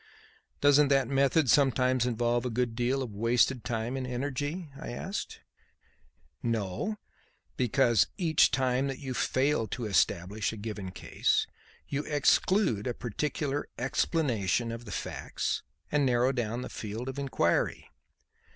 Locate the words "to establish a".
9.67-10.57